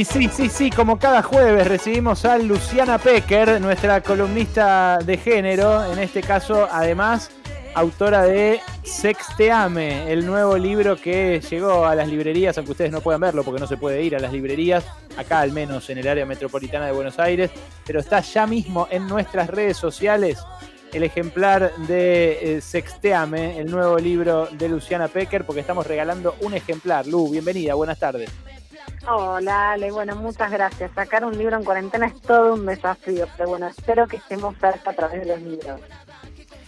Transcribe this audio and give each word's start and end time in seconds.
Y 0.00 0.04
sí, 0.06 0.30
sí, 0.32 0.48
sí, 0.48 0.70
como 0.70 0.98
cada 0.98 1.22
jueves 1.22 1.66
recibimos 1.66 2.24
a 2.24 2.38
Luciana 2.38 2.96
Pecker, 2.96 3.60
nuestra 3.60 4.00
columnista 4.00 4.98
de 5.04 5.18
género, 5.18 5.92
en 5.92 5.98
este 5.98 6.22
caso 6.22 6.66
además 6.72 7.30
autora 7.74 8.22
de 8.22 8.60
Sexteame, 8.82 10.10
el 10.10 10.24
nuevo 10.24 10.56
libro 10.56 10.96
que 10.96 11.42
llegó 11.50 11.84
a 11.84 11.94
las 11.94 12.08
librerías, 12.08 12.56
aunque 12.56 12.72
ustedes 12.72 12.92
no 12.92 13.02
puedan 13.02 13.20
verlo 13.20 13.44
porque 13.44 13.60
no 13.60 13.66
se 13.66 13.76
puede 13.76 14.02
ir 14.02 14.16
a 14.16 14.20
las 14.20 14.32
librerías, 14.32 14.86
acá 15.18 15.40
al 15.40 15.52
menos 15.52 15.90
en 15.90 15.98
el 15.98 16.08
área 16.08 16.24
metropolitana 16.24 16.86
de 16.86 16.92
Buenos 16.92 17.18
Aires, 17.18 17.50
pero 17.86 18.00
está 18.00 18.20
ya 18.20 18.46
mismo 18.46 18.88
en 18.90 19.06
nuestras 19.06 19.50
redes 19.50 19.76
sociales 19.76 20.38
el 20.94 21.02
ejemplar 21.02 21.76
de 21.76 22.56
eh, 22.56 22.60
Sexteame, 22.62 23.58
el 23.58 23.70
nuevo 23.70 23.98
libro 23.98 24.48
de 24.50 24.66
Luciana 24.66 25.08
Pecker, 25.08 25.44
porque 25.44 25.60
estamos 25.60 25.86
regalando 25.86 26.36
un 26.40 26.54
ejemplar. 26.54 27.06
Lu, 27.06 27.30
bienvenida, 27.30 27.74
buenas 27.74 27.98
tardes. 27.98 28.30
Hola, 29.12 29.72
Ale, 29.72 29.90
bueno, 29.90 30.14
muchas 30.14 30.52
gracias. 30.52 30.92
Sacar 30.94 31.24
un 31.24 31.36
libro 31.36 31.56
en 31.56 31.64
cuarentena 31.64 32.06
es 32.06 32.20
todo 32.20 32.54
un 32.54 32.64
desafío, 32.64 33.26
pero 33.36 33.48
bueno, 33.48 33.66
espero 33.66 34.06
que 34.06 34.18
estemos 34.18 34.54
cerca 34.60 34.90
a 34.90 34.92
través 34.92 35.22
de 35.22 35.26
los 35.26 35.42
libros. 35.42 35.80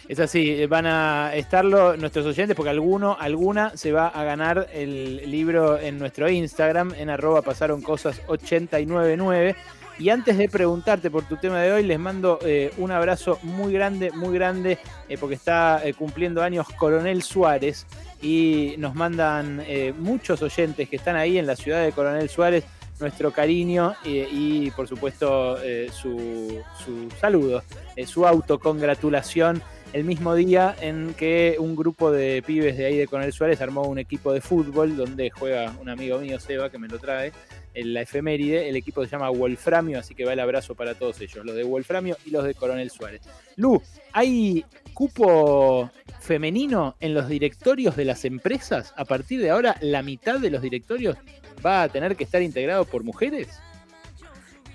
Es 0.09 0.19
así, 0.19 0.61
eh, 0.61 0.67
van 0.67 0.87
a 0.87 1.37
estarlo 1.37 1.97
nuestros 1.97 2.27
oyentes 2.27 2.57
porque 2.57 2.71
alguno, 2.71 3.17
alguna 3.21 3.77
se 3.77 3.93
va 3.93 4.09
a 4.09 4.25
ganar 4.25 4.67
el 4.73 5.31
libro 5.31 5.79
en 5.79 6.01
nuestro 6.01 6.29
Instagram, 6.29 6.95
en 6.97 7.11
arroba 7.11 7.43
pasaron 7.43 7.81
cosas 7.81 8.21
899. 8.27 9.55
Y 10.03 10.11
antes 10.11 10.37
de 10.37 10.49
preguntarte 10.49 11.13
por 11.13 11.23
tu 11.23 11.37
tema 11.37 11.61
de 11.61 11.71
hoy, 11.71 11.85
les 11.85 11.97
mando 11.97 12.41
eh, 12.45 12.73
un 12.79 12.91
abrazo 12.91 13.39
muy 13.45 13.73
grande, 13.73 14.11
muy 14.11 14.35
grande, 14.35 14.79
eh, 15.09 15.17
porque 15.17 15.37
está 15.37 15.81
cumpliendo 15.97 16.43
años 16.43 16.67
Coronel 16.77 17.23
Suárez. 17.23 17.87
Y 18.21 18.75
nos 18.79 18.97
mandan 18.97 19.63
muchos 19.99 20.43
oyentes 20.43 20.89
que 20.89 20.97
están 20.97 21.15
ahí 21.15 21.39
en 21.39 21.47
la 21.47 21.55
ciudad 21.55 21.85
de 21.85 21.93
Coronel 21.93 22.29
Suárez 22.29 22.65
nuestro 22.99 23.31
cariño 23.33 23.95
y, 24.05 24.73
por 24.73 24.89
supuesto 24.89 25.57
su, 25.93 26.61
su, 26.85 27.09
saludo, 27.21 27.63
su 28.05 28.27
autocongratulación. 28.27 29.63
El 29.93 30.05
mismo 30.05 30.35
día 30.35 30.75
en 30.81 31.13
que 31.15 31.57
un 31.59 31.77
grupo 31.77 32.11
de 32.11 32.43
pibes 32.47 32.79
de 32.79 32.87
ahí 32.87 32.97
de 32.97 33.07
Conel 33.07 33.33
Suárez 33.33 33.61
armó 33.61 33.83
un 33.83 33.99
equipo 33.99 34.33
de 34.33 34.41
fútbol 34.41 34.97
donde 34.97 35.31
juega 35.31 35.75
un 35.81 35.91
amigo 35.91 36.19
mío, 36.19 36.41
Seba, 36.41 36.71
que 36.71 36.79
me 36.79 36.89
lo 36.89 36.99
trae, 36.99 37.31
en 37.75 37.95
la 37.95 38.03
efeméride. 38.03 38.69
El 38.69 38.77
equipo 38.77 39.05
se 39.05 39.11
llama 39.11 39.31
Wolframio, 39.31 39.99
así 39.99 40.15
que 40.15 40.25
va 40.25 40.33
el 40.33 40.41
abrazo 40.41 40.75
para 40.75 40.95
todos 40.95 41.21
ellos, 41.21 41.45
los 41.45 41.55
de 41.55 41.65
Wolframio 41.65 42.17
y 42.25 42.31
los 42.31 42.45
de 42.45 42.55
Coronel 42.55 42.91
Suárez. 42.91 43.23
Lu, 43.57 43.83
¿hay 44.13 44.65
cupo 44.95 45.91
femenino 46.21 46.97
en 47.01 47.15
los 47.15 47.29
directorios 47.29 47.97
de 47.97 48.05
las 48.05 48.25
empresas? 48.25 48.93
A 48.97 49.05
partir 49.05 49.41
de 49.41 49.51
ahora, 49.51 49.77
la 49.81 50.03
mitad 50.03 50.39
de 50.39 50.51
los 50.51 50.63
directorios 50.63 51.17
va 51.65 51.83
a 51.83 51.89
tener 51.89 52.17
que 52.17 52.25
estar 52.25 52.43
integrado 52.43 52.85
por 52.85 53.05
mujeres. 53.05 53.61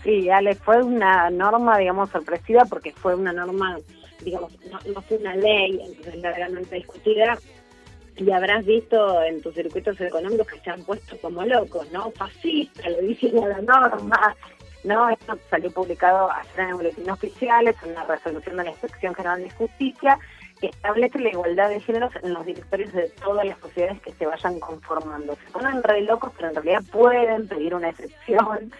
Sí, 0.03 0.29
Ale, 0.29 0.55
fue 0.55 0.81
una 0.83 1.29
norma, 1.29 1.77
digamos, 1.77 2.09
sorpresiva 2.09 2.65
porque 2.65 2.93
fue 2.93 3.15
una 3.15 3.33
norma 3.33 3.77
digamos, 4.23 4.51
no, 4.71 5.01
fue 5.01 5.17
una 5.17 5.35
ley, 5.35 5.79
entonces 5.83 6.15
largamente 6.21 6.75
discutida, 6.75 7.37
y 8.17 8.31
habrás 8.31 8.65
visto 8.65 9.21
en 9.23 9.41
tus 9.41 9.53
circuitos 9.53 9.99
económicos 10.01 10.47
que 10.47 10.59
se 10.59 10.69
han 10.71 10.83
puesto 10.83 11.17
como 11.19 11.45
locos, 11.45 11.91
¿no? 11.91 12.11
Fascista, 12.11 12.89
lo 12.89 12.97
dicen 12.99 13.35
la 13.35 13.61
norma, 13.61 14.35
¿no? 14.83 15.09
Esto 15.09 15.37
salió 15.49 15.71
publicado 15.71 16.31
ayer 16.31 16.69
en 16.69 16.77
boletín 16.77 17.09
oficial, 17.09 17.67
es 17.67 17.75
una 17.83 18.03
resolución 18.05 18.57
de 18.57 18.63
la 18.63 18.69
Inspección 18.71 19.13
General 19.13 19.41
de 19.41 19.49
Justicia 19.51 20.19
que 20.59 20.67
establece 20.67 21.19
la 21.19 21.29
igualdad 21.29 21.69
de 21.69 21.79
géneros 21.79 22.11
en 22.23 22.33
los 22.33 22.45
directorios 22.45 22.91
de 22.91 23.09
todas 23.23 23.45
las 23.45 23.59
sociedades 23.59 24.01
que 24.01 24.13
se 24.13 24.25
vayan 24.25 24.59
conformando. 24.59 25.35
Se 25.35 25.51
ponen 25.51 25.83
re 25.83 26.01
locos, 26.01 26.31
pero 26.35 26.49
en 26.49 26.55
realidad 26.55 26.83
pueden 26.91 27.47
pedir 27.47 27.75
una 27.75 27.89
excepción 27.89 28.71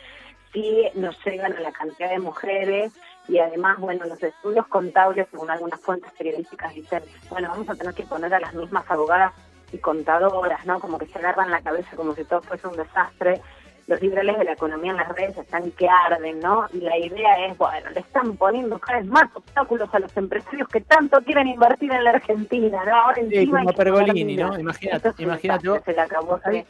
si 0.54 0.88
no 0.96 1.12
llegan 1.26 1.54
a 1.54 1.60
la 1.60 1.72
cantidad 1.72 2.10
de 2.10 2.20
mujeres 2.20 2.94
y 3.28 3.40
además, 3.40 3.78
bueno, 3.80 4.06
los 4.06 4.22
estudios 4.22 4.68
contables, 4.68 5.28
según 5.32 5.50
algunas 5.50 5.80
fuentes 5.82 6.12
periodísticas, 6.18 6.74
dicen, 6.74 7.04
bueno, 7.30 7.50
vamos 7.50 7.70
a 7.70 7.76
tener 7.76 7.94
que 7.94 8.04
poner 8.04 8.34
a 8.34 8.40
las 8.40 8.54
mismas 8.54 8.90
abogadas 8.90 9.34
y 9.72 9.78
contadoras, 9.80 10.66
¿no? 10.66 10.80
Como 10.80 10.98
que 10.98 11.08
se 11.08 11.20
agarran 11.20 11.52
la 11.52 11.62
cabeza 11.62 11.96
como 11.96 12.16
si 12.16 12.24
todo 12.24 12.42
fuese 12.42 12.68
un 12.68 12.78
desastre. 12.78 13.42
Los 13.88 14.02
liberales 14.02 14.38
de 14.38 14.44
la 14.44 14.52
economía 14.52 14.92
en 14.92 14.98
las 14.98 15.08
redes 15.16 15.38
están 15.38 15.72
que 15.72 15.88
arden, 15.88 16.40
¿no? 16.42 16.66
Y 16.74 16.82
la 16.82 16.98
idea 16.98 17.48
es, 17.48 17.58
bueno, 17.58 17.90
le 17.92 18.02
están 18.02 18.36
poniendo 18.36 18.78
cada 18.80 19.00
vez 19.00 19.08
más 19.08 19.34
obstáculos 19.34 19.90
a 19.94 20.00
los 20.00 20.16
empresarios 20.18 20.68
que 20.68 20.82
tanto 20.82 21.22
quieren 21.22 21.48
invertir 21.48 21.94
en 21.94 22.04
la 22.04 22.12
Argentina, 22.12 22.84
¿no? 22.86 22.96
Ahora 22.96 23.22
sí, 23.30 23.48
como 23.48 23.72
Pergolini, 23.72 24.36
¿no? 24.36 24.60
Imagínate, 24.60 25.14
imagínate. 25.24 25.82
Se 25.86 25.94
la 25.94 26.04
acabó 26.04 26.38
de, 26.46 26.66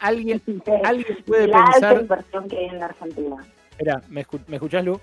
¿Alguien, 0.00 0.40
alguien 0.84 1.18
puede 1.26 1.48
la 1.48 1.64
pensar... 1.64 1.84
alta 1.84 2.00
inversión 2.00 2.48
que 2.48 2.58
hay 2.58 2.64
en 2.66 2.78
la 2.78 2.86
Argentina. 2.86 3.36
Espera, 3.70 4.02
¿me, 4.08 4.26
¿me 4.46 4.56
escuchás, 4.56 4.84
Lu? 4.84 4.98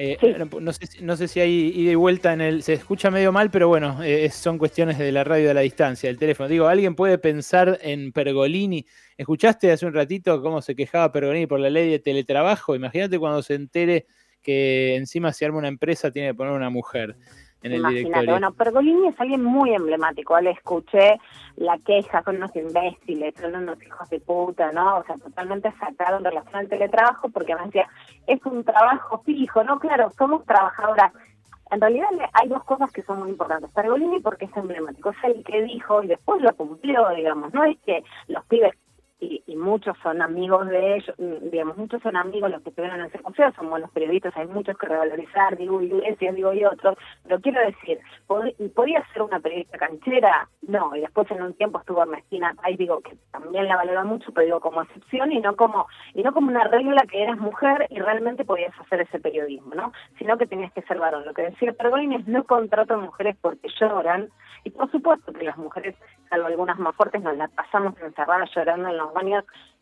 Eh, 0.00 0.16
no, 0.60 0.72
sé, 0.72 0.88
no 1.02 1.16
sé 1.16 1.26
si 1.26 1.40
hay 1.40 1.72
ida 1.74 1.90
y 1.90 1.94
vuelta 1.96 2.32
en 2.32 2.40
el. 2.40 2.62
Se 2.62 2.72
escucha 2.72 3.10
medio 3.10 3.32
mal, 3.32 3.50
pero 3.50 3.66
bueno, 3.66 4.00
eh, 4.04 4.30
son 4.30 4.56
cuestiones 4.56 4.96
de 4.96 5.10
la 5.10 5.24
radio 5.24 5.48
de 5.48 5.54
la 5.54 5.62
distancia, 5.62 6.08
el 6.08 6.18
teléfono. 6.18 6.48
Digo, 6.48 6.68
¿alguien 6.68 6.94
puede 6.94 7.18
pensar 7.18 7.80
en 7.82 8.12
Pergolini? 8.12 8.86
¿Escuchaste 9.16 9.72
hace 9.72 9.86
un 9.86 9.94
ratito 9.94 10.40
cómo 10.40 10.62
se 10.62 10.76
quejaba 10.76 11.10
Pergolini 11.10 11.48
por 11.48 11.58
la 11.58 11.68
ley 11.68 11.90
de 11.90 11.98
teletrabajo? 11.98 12.76
Imagínate 12.76 13.18
cuando 13.18 13.42
se 13.42 13.54
entere 13.54 14.06
que 14.40 14.94
encima 14.94 15.32
si 15.32 15.44
arma 15.44 15.58
una 15.58 15.66
empresa 15.66 16.12
tiene 16.12 16.28
que 16.28 16.34
poner 16.34 16.52
una 16.52 16.70
mujer 16.70 17.16
en 17.62 17.72
el 17.72 17.78
Imagínate, 17.80 18.26
bueno, 18.26 18.52
Pergolini 18.52 19.08
es 19.08 19.20
alguien 19.20 19.42
muy 19.42 19.74
emblemático. 19.74 20.38
Le 20.40 20.52
escuché 20.52 21.18
la 21.56 21.76
queja 21.78 22.22
con 22.22 22.36
unos 22.36 22.54
imbéciles, 22.54 23.34
son 23.40 23.56
unos 23.56 23.82
hijos 23.82 24.08
de 24.10 24.20
puta, 24.20 24.70
¿no? 24.72 24.98
O 24.98 25.04
sea, 25.04 25.16
totalmente 25.16 25.72
sacado 25.72 26.18
en 26.18 26.24
relación 26.24 26.56
al 26.56 26.68
teletrabajo, 26.68 27.28
porque 27.30 27.56
me 27.56 27.64
decía, 27.64 27.88
es 28.26 28.44
un 28.46 28.62
trabajo 28.62 29.22
fijo, 29.24 29.64
¿no? 29.64 29.78
Claro, 29.80 30.10
somos 30.16 30.44
trabajadoras. 30.44 31.12
En 31.70 31.80
realidad 31.80 32.08
hay 32.32 32.48
dos 32.48 32.64
cosas 32.64 32.90
que 32.92 33.02
son 33.02 33.18
muy 33.18 33.30
importantes. 33.30 33.70
Pergolini 33.72 34.20
porque 34.20 34.46
es 34.46 34.56
emblemático, 34.56 35.10
es 35.10 35.16
el 35.24 35.44
que 35.44 35.62
dijo 35.62 36.02
y 36.02 36.06
después 36.06 36.40
lo 36.40 36.54
cumplió, 36.54 37.08
digamos. 37.10 37.52
No 37.52 37.64
es 37.64 37.76
que 37.84 38.04
los 38.28 38.44
pibes 38.46 38.74
y, 39.20 39.42
y, 39.46 39.56
muchos 39.56 39.96
son 40.02 40.22
amigos 40.22 40.68
de 40.68 40.96
ellos, 40.96 41.14
mm, 41.18 41.50
digamos, 41.50 41.76
muchos 41.76 42.00
son 42.02 42.16
amigos 42.16 42.50
los 42.50 42.62
que 42.62 42.70
estuvieron 42.70 43.00
en 43.00 43.06
ese 43.06 43.18
consejo, 43.18 43.52
son 43.56 43.70
buenos 43.70 43.90
periodistas, 43.90 44.36
hay 44.36 44.46
muchos 44.46 44.76
que 44.78 44.86
revalorizar, 44.86 45.56
digo 45.56 45.82
Iglesias, 45.82 46.34
digo 46.34 46.52
y 46.52 46.64
otros, 46.64 46.96
pero 47.24 47.40
quiero 47.40 47.60
decir, 47.60 47.98
¿podía 48.74 49.04
ser 49.12 49.22
una 49.22 49.40
periodista 49.40 49.78
canchera? 49.78 50.48
No, 50.62 50.94
y 50.94 51.00
después 51.00 51.30
en 51.30 51.42
un 51.42 51.54
tiempo 51.54 51.78
estuvo 51.78 52.02
Ernestina 52.02 52.54
ahí 52.62 52.76
digo 52.76 53.00
que 53.00 53.16
también 53.30 53.66
la 53.66 53.76
valora 53.76 54.04
mucho, 54.04 54.32
pero 54.32 54.44
digo 54.44 54.60
como 54.60 54.82
excepción 54.82 55.32
y 55.32 55.40
no 55.40 55.56
como 55.56 55.86
y 56.14 56.22
no 56.22 56.32
como 56.32 56.48
una 56.48 56.64
regla 56.64 57.02
que 57.10 57.22
eras 57.22 57.38
mujer 57.38 57.86
y 57.90 57.98
realmente 57.98 58.44
podías 58.44 58.78
hacer 58.80 59.00
ese 59.00 59.18
periodismo, 59.18 59.74
¿no? 59.74 59.92
Sino 60.18 60.36
que 60.38 60.46
tenías 60.46 60.72
que 60.72 60.82
ser 60.82 60.98
varón. 60.98 61.24
Lo 61.24 61.34
que 61.34 61.42
decía 61.42 61.72
Pergolini 61.72 62.16
es 62.16 62.28
no 62.28 62.44
contrato 62.44 62.98
mujeres 62.98 63.36
porque 63.40 63.68
lloran, 63.80 64.28
y 64.64 64.70
por 64.70 64.90
supuesto 64.90 65.32
que 65.32 65.44
las 65.44 65.56
mujeres, 65.56 65.94
salvo 66.28 66.46
algunas 66.46 66.78
más 66.78 66.94
fuertes, 66.94 67.22
nos 67.22 67.36
las 67.36 67.50
pasamos 67.50 67.94
encerradas 68.00 68.50
llorando 68.54 68.88
en 68.88 68.96
los 68.96 69.07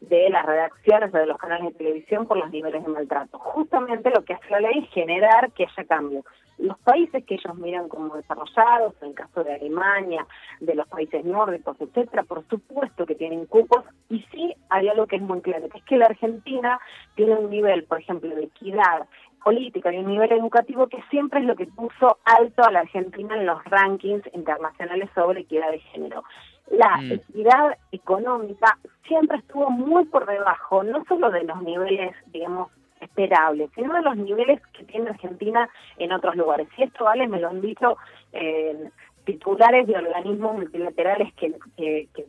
de 0.01 0.31
las 0.31 0.45
redacciones 0.45 1.13
o 1.15 1.19
de 1.19 1.27
los 1.27 1.39
canales 1.39 1.73
de 1.73 1.79
televisión 1.79 2.27
por 2.27 2.37
los 2.37 2.51
niveles 2.51 2.85
de 2.85 2.91
maltrato. 2.91 3.39
Justamente 3.39 4.11
lo 4.11 4.25
que 4.25 4.35
hace 4.35 4.51
la 4.51 4.61
ley 4.61 4.79
es 4.85 4.91
generar 4.91 5.53
que 5.53 5.65
haya 5.65 5.85
cambio. 5.85 6.25
Los 6.59 6.79
países 6.79 7.25
que 7.25 7.35
ellos 7.35 7.55
miran 7.57 7.89
como 7.89 8.17
desarrollados, 8.17 8.95
en 9.03 9.09
el 9.09 9.15
caso 9.15 9.45
de 9.45 9.55
Alemania, 9.55 10.27
de 10.61 10.75
los 10.75 10.89
países 10.89 11.25
nórdicos, 11.25 11.77
etcétera, 11.81 12.23
por 12.23 12.47
supuesto 12.49 13.05
que 13.05 13.15
tienen 13.15 13.47
cupos 13.47 13.85
y 14.09 14.21
sí 14.31 14.55
hay 14.71 14.89
algo 14.89 15.07
que 15.07 15.17
es 15.17 15.23
muy 15.23 15.43
claro, 15.43 15.69
que 15.69 15.79
es 15.79 15.85
que 15.85 15.99
la 15.99 16.07
Argentina 16.07 16.79
tiene 17.15 17.35
un 17.35 17.51
nivel, 17.51 17.85
por 17.85 18.01
ejemplo, 18.01 18.35
de 18.35 18.45
equidad 18.45 19.07
política 19.45 19.93
y 19.93 19.99
un 19.99 20.09
nivel 20.09 20.33
educativo 20.33 20.89
que 20.89 21.03
siempre 21.11 21.41
es 21.41 21.47
lo 21.47 21.55
que 21.55 21.67
puso 21.67 22.19
alto 22.25 22.65
a 22.65 22.73
la 22.73 22.81
Argentina 22.81 23.37
en 23.37 23.47
los 23.47 23.63
rankings 23.65 24.25
internacionales 24.33 25.09
sobre 25.15 25.43
equidad 25.43 25.71
de 25.71 25.79
género. 25.79 26.25
La 26.71 26.97
mm. 26.99 27.13
equidad 27.13 27.79
económica 27.93 28.79
siempre 29.07 29.39
estuvo 29.39 29.71
muy 29.71 30.05
por 30.07 30.27
debajo, 30.27 30.83
no 30.83 31.05
solo 31.07 31.31
de 31.31 31.45
los 31.45 31.63
niveles, 31.63 32.15
digamos, 32.33 32.71
esperables, 33.01 33.71
sino 33.75 33.95
de 33.95 34.03
los 34.03 34.17
niveles 34.17 34.61
que 34.73 34.85
tiene 34.85 35.11
Argentina 35.11 35.69
en 35.99 36.13
otros 36.13 36.35
lugares. 36.37 36.69
Y 36.77 36.85
esto, 36.85 37.05
vale, 37.05 37.29
me 37.29 37.41
lo 37.41 37.49
han 37.49 37.61
dicho 37.61 37.97
eh, 38.33 38.91
titulares 39.27 39.87
de 39.89 39.97
organismos 39.97 40.55
multilaterales 40.55 41.35
que, 41.35 41.53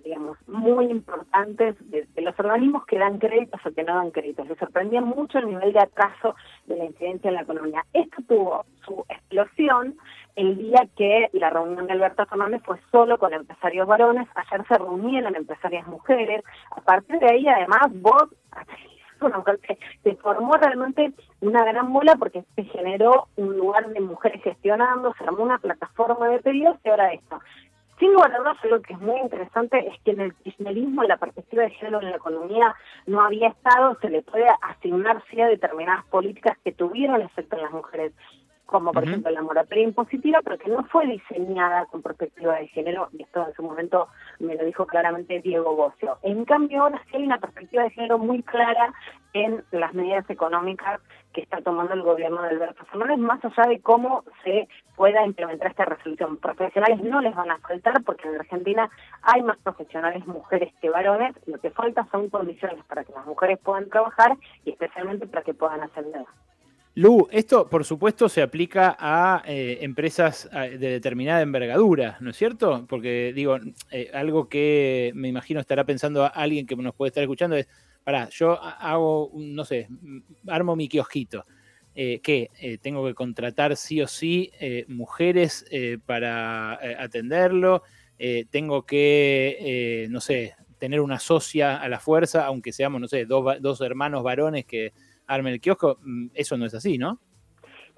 digamos, 0.03 0.37
muy 0.47 0.85
importantes, 0.85 1.75
de, 1.89 2.07
los 2.17 2.37
organismos 2.39 2.85
que 2.85 2.97
dan 2.97 3.19
créditos 3.19 3.61
o 3.65 3.71
que 3.71 3.83
no 3.83 3.95
dan 3.95 4.11
créditos. 4.11 4.47
Les 4.49 4.57
sorprendía 4.57 4.99
mucho 4.99 5.37
el 5.37 5.47
nivel 5.47 5.71
de 5.71 5.79
atraso 5.79 6.35
de 6.65 6.75
la 6.75 6.85
incidencia 6.85 7.29
en 7.29 7.35
la 7.35 7.43
economía. 7.43 7.85
Esto 7.93 8.17
tuvo 8.27 8.65
su 8.85 9.05
explosión 9.07 9.95
el 10.35 10.57
día 10.57 10.87
que 10.97 11.29
la 11.33 11.51
reunión 11.51 11.87
de 11.87 11.93
Alberto 11.93 12.25
Fernández 12.25 12.61
fue 12.65 12.77
solo 12.91 13.17
con 13.17 13.33
empresarios 13.33 13.87
varones, 13.87 14.27
ayer 14.35 14.67
se 14.67 14.77
reunieron 14.77 15.35
empresarias 15.35 15.87
mujeres, 15.87 16.43
a 16.75 16.81
partir 16.81 17.19
de 17.19 17.27
ahí 17.27 17.47
además 17.47 17.87
vos 17.93 18.25
bueno, 19.19 19.43
se 20.03 20.15
formó 20.15 20.53
realmente 20.53 21.13
una 21.41 21.63
gran 21.63 21.91
bola 21.91 22.15
porque 22.15 22.43
se 22.55 22.63
generó 22.63 23.27
un 23.35 23.57
lugar 23.57 23.87
de 23.89 23.99
mujeres 23.99 24.41
gestionando, 24.43 25.13
se 25.17 25.23
armó 25.23 25.43
una 25.43 25.57
plataforma 25.57 26.29
de 26.29 26.39
pedidos 26.39 26.77
y 26.83 26.89
ahora 26.89 27.13
esto. 27.13 27.39
Sin 27.99 28.13
lugar 28.13 28.31
lo 28.69 28.81
que 28.81 28.93
es 28.93 28.99
muy 28.99 29.19
interesante 29.19 29.87
es 29.87 29.99
que 30.03 30.11
en 30.11 30.21
el 30.21 30.35
kirchnerismo 30.35 31.03
la 31.03 31.17
perspectiva 31.17 31.63
de 31.63 31.71
género 31.71 31.99
en 31.99 32.11
la 32.11 32.17
economía 32.17 32.75
no 33.07 33.21
había 33.21 33.47
estado, 33.47 33.97
se 33.99 34.09
le 34.09 34.21
puede 34.21 34.45
asignar 34.61 35.23
sí 35.31 35.41
a 35.41 35.47
determinadas 35.47 36.05
políticas 36.05 36.57
que 36.63 36.71
tuvieron 36.71 37.21
efecto 37.21 37.55
en 37.55 37.63
las 37.63 37.71
mujeres 37.71 38.13
como 38.67 38.91
por 38.91 39.03
ejemplo 39.03 39.31
la 39.31 39.41
moratoria 39.41 39.85
impositiva, 39.85 40.41
pero 40.43 40.57
que 40.57 40.69
no 40.69 40.83
fue 40.85 41.07
diseñada 41.07 41.85
con 41.85 42.01
perspectiva 42.01 42.55
de 42.59 42.67
género, 42.67 43.09
y 43.13 43.23
esto 43.23 43.47
en 43.47 43.53
su 43.55 43.63
momento 43.63 44.09
me 44.39 44.55
lo 44.55 44.65
dijo 44.65 44.85
claramente 44.85 45.39
Diego 45.39 45.75
Bocio. 45.75 46.17
En 46.21 46.45
cambio, 46.45 46.83
ahora 46.83 47.01
sí 47.09 47.15
hay 47.15 47.23
una 47.23 47.39
perspectiva 47.39 47.83
de 47.83 47.91
género 47.91 48.19
muy 48.19 48.43
clara 48.43 48.93
en 49.33 49.63
las 49.71 49.93
medidas 49.93 50.29
económicas 50.29 50.99
que 51.33 51.41
está 51.41 51.61
tomando 51.61 51.93
el 51.93 52.01
gobierno 52.01 52.41
de 52.41 52.49
Alberto 52.49 52.83
Fernández, 52.85 53.19
más 53.19 53.43
allá 53.45 53.69
de 53.69 53.79
cómo 53.79 54.23
se 54.43 54.67
pueda 54.95 55.25
implementar 55.25 55.69
esta 55.69 55.85
resolución. 55.85 56.37
Profesionales 56.37 57.01
no 57.03 57.21
les 57.21 57.35
van 57.35 57.51
a 57.51 57.59
faltar 57.59 58.03
porque 58.03 58.27
en 58.27 58.35
Argentina 58.35 58.89
hay 59.21 59.43
más 59.43 59.57
profesionales 59.59 60.25
mujeres 60.27 60.73
que 60.81 60.89
varones, 60.89 61.35
lo 61.45 61.57
que 61.59 61.71
falta 61.71 62.07
son 62.11 62.29
condiciones 62.29 62.83
para 62.85 63.05
que 63.05 63.13
las 63.13 63.25
mujeres 63.25 63.59
puedan 63.59 63.87
trabajar 63.89 64.35
y 64.65 64.71
especialmente 64.71 65.27
para 65.27 65.43
que 65.43 65.53
puedan 65.53 65.81
ascender. 65.81 66.25
Lu, 66.97 67.27
esto 67.31 67.69
por 67.69 67.85
supuesto 67.85 68.27
se 68.27 68.41
aplica 68.41 68.97
a 68.99 69.43
eh, 69.45 69.77
empresas 69.81 70.49
de 70.51 70.79
determinada 70.79 71.43
envergadura, 71.43 72.17
¿no 72.21 72.31
es 72.31 72.37
cierto? 72.37 72.87
Porque 72.89 73.33
digo, 73.35 73.55
eh, 73.91 74.09
algo 74.15 74.49
que 74.49 75.11
me 75.13 75.27
imagino 75.27 75.59
estará 75.59 75.83
pensando 75.83 76.25
alguien 76.33 76.65
que 76.65 76.75
nos 76.75 76.95
puede 76.95 77.09
estar 77.09 77.21
escuchando 77.21 77.55
es, 77.55 77.67
pará, 78.03 78.29
yo 78.29 78.59
hago, 78.59 79.29
no 79.35 79.63
sé, 79.63 79.87
armo 80.47 80.75
mi 80.75 80.89
kiosquito. 80.89 81.45
Eh, 81.93 82.19
que 82.19 82.79
tengo 82.81 83.05
que 83.05 83.13
contratar 83.13 83.75
sí 83.75 84.01
o 84.01 84.07
sí 84.07 84.51
mujeres 84.87 85.65
para 86.07 86.79
atenderlo, 87.03 87.83
tengo 88.49 88.87
que, 88.87 90.07
no 90.09 90.19
sé, 90.19 90.55
tener 90.79 91.01
una 91.01 91.19
socia 91.19 91.77
a 91.77 91.87
la 91.89 91.99
fuerza, 91.99 92.47
aunque 92.47 92.71
seamos, 92.71 92.99
no 92.99 93.07
sé, 93.07 93.25
dos, 93.25 93.61
dos 93.61 93.81
hermanos 93.81 94.23
varones 94.23 94.65
que 94.65 94.93
armen 95.27 95.53
el 95.53 95.61
kiosco, 95.61 95.99
mm, 96.01 96.27
eso 96.33 96.57
no 96.57 96.65
es 96.65 96.73
así, 96.73 96.97
¿no? 96.97 97.19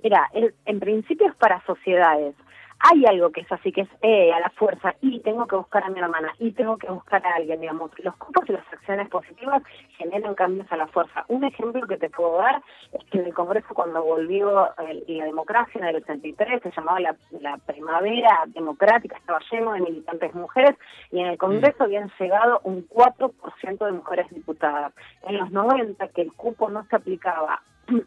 Mira, 0.03 0.29
en 0.65 0.79
principio 0.79 1.27
es 1.27 1.35
para 1.35 1.63
sociedades 1.65 2.35
hay 2.79 3.05
algo 3.05 3.31
que 3.31 3.41
es 3.41 3.51
así, 3.51 3.71
que 3.71 3.81
es 3.81 3.89
eh, 4.01 4.31
a 4.31 4.39
la 4.39 4.49
fuerza, 4.51 4.95
y 5.01 5.19
tengo 5.19 5.45
que 5.47 5.57
buscar 5.57 5.83
a 5.83 5.89
mi 5.89 5.99
hermana, 5.99 6.33
y 6.39 6.51
tengo 6.51 6.77
que 6.77 6.89
buscar 6.89 7.25
a 7.25 7.35
alguien, 7.35 7.59
digamos. 7.59 7.91
Los 7.99 8.15
cupos 8.15 8.47
y 8.47 8.53
las 8.53 8.65
acciones 8.71 9.09
positivas 9.09 9.61
generan 9.97 10.33
cambios 10.33 10.71
a 10.71 10.77
la 10.77 10.87
fuerza. 10.87 11.25
Un 11.27 11.43
ejemplo 11.43 11.85
que 11.87 11.97
te 11.97 12.09
puedo 12.09 12.37
dar 12.37 12.61
es 12.93 13.03
que 13.05 13.19
en 13.19 13.25
el 13.25 13.33
Congreso, 13.33 13.73
cuando 13.73 14.03
volvió 14.03 14.69
la 15.07 15.25
democracia 15.25 15.79
en 15.79 15.87
el 15.87 15.97
83, 15.97 16.63
se 16.63 16.71
llamaba 16.71 16.99
la, 16.99 17.15
primavera 17.65 18.43
democrática, 18.47 19.17
estaba 19.17 19.39
lleno 19.51 19.73
de 19.73 19.81
militantes 19.81 20.33
mujeres, 20.33 20.75
y 21.11 21.19
en 21.19 21.27
el 21.27 21.37
Congreso 21.37 21.83
habían 21.83 22.09
llegado 22.17 22.61
un 22.63 22.87
4% 22.87 23.85
de 23.85 23.91
mujeres 23.91 24.29
diputadas. 24.29 24.93
En 25.23 25.37
los 25.37 25.51
90, 25.51 26.07
que 26.09 26.21
el 26.21 26.33
cupo 26.33 26.69
no 26.69 26.85
se 26.85 26.95
aplicaba 26.95 27.61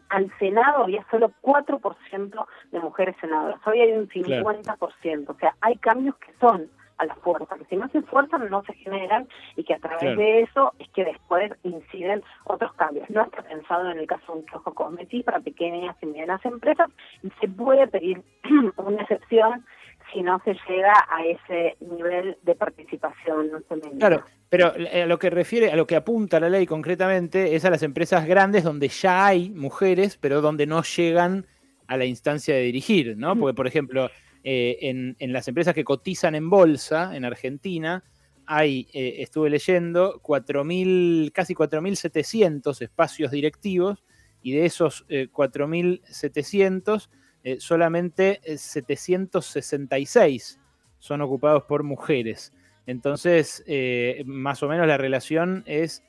al 0.09 0.31
Senado 0.39 0.83
había 0.83 1.05
solo 1.09 1.31
4% 1.41 2.45
de 2.71 2.79
mujeres 2.79 3.15
senadoras, 3.19 3.59
hoy 3.65 3.81
hay 3.81 3.93
un 3.93 4.09
50%, 4.09 5.29
o 5.29 5.39
sea, 5.39 5.55
hay 5.61 5.77
cambios 5.77 6.15
que 6.17 6.33
son 6.39 6.69
a 6.97 7.05
la 7.05 7.15
fuerza, 7.15 7.57
que 7.57 7.65
si 7.65 7.75
no 7.75 7.87
se 7.89 7.99
esfuerzan 7.99 8.49
no 8.49 8.63
se 8.63 8.73
generan 8.73 9.27
y 9.55 9.63
que 9.63 9.73
a 9.73 9.79
través 9.79 10.15
de 10.17 10.41
eso 10.41 10.73
es 10.79 10.89
que 10.89 11.03
después 11.03 11.51
inciden 11.63 12.23
otros 12.45 12.73
cambios. 12.73 13.09
No 13.09 13.23
está 13.23 13.41
pensado 13.41 13.89
en 13.89 13.99
el 13.99 14.07
caso 14.07 14.33
de 14.33 14.39
un 14.39 14.45
kiosco 14.45 14.73
cosmético 14.73 15.25
para 15.25 15.39
pequeñas 15.39 15.95
y 16.01 16.05
medianas 16.05 16.45
empresas 16.45 16.89
y 17.23 17.29
se 17.41 17.47
puede 17.47 17.87
pedir 17.87 18.21
una 18.77 19.01
excepción 19.01 19.65
si 20.13 20.21
no 20.21 20.41
se 20.45 20.55
llega 20.69 20.93
a 21.09 21.25
ese 21.25 21.75
nivel 21.81 22.37
de 22.43 22.55
participación 22.55 23.63
femenina. 23.67 23.97
Claro, 23.97 24.23
pero 24.49 24.73
eh, 24.77 25.03
a 25.03 25.05
lo 25.05 25.19
que 25.19 25.29
refiere, 25.29 25.71
a 25.71 25.75
lo 25.75 25.87
que 25.87 25.95
apunta 25.95 26.39
la 26.39 26.49
ley 26.49 26.65
concretamente, 26.65 27.55
es 27.55 27.65
a 27.65 27.69
las 27.69 27.83
empresas 27.83 28.25
grandes 28.25 28.63
donde 28.63 28.87
ya 28.87 29.25
hay 29.25 29.49
mujeres, 29.49 30.17
pero 30.17 30.41
donde 30.41 30.67
no 30.67 30.83
llegan 30.83 31.47
a 31.87 31.97
la 31.97 32.05
instancia 32.05 32.55
de 32.55 32.61
dirigir, 32.61 33.17
¿no? 33.17 33.35
Porque, 33.35 33.55
por 33.55 33.67
ejemplo, 33.67 34.09
eh, 34.43 34.77
en, 34.81 35.33
las 35.33 35.47
empresas 35.47 35.73
que 35.73 35.83
cotizan 35.83 36.35
en 36.35 36.49
bolsa 36.49 37.15
en 37.15 37.25
Argentina, 37.25 38.03
hay, 38.45 38.87
eh, 38.93 39.15
estuve 39.19 39.49
leyendo, 39.49 40.21
4.000, 40.21 41.31
casi 41.31 41.55
4.700 41.55 42.81
espacios 42.81 43.31
directivos, 43.31 44.03
y 44.41 44.51
de 44.51 44.65
esos 44.65 45.07
4.700 45.07 47.09
eh, 47.43 47.57
solamente 47.59 48.41
766 48.43 50.55
eh, 50.55 50.59
son 50.99 51.21
ocupados 51.21 51.63
por 51.63 51.83
mujeres. 51.83 52.51
Entonces, 52.85 53.63
eh, 53.67 54.23
más 54.25 54.61
o 54.63 54.67
menos 54.67 54.87
la 54.87 54.97
relación 54.97 55.63
es 55.65 56.03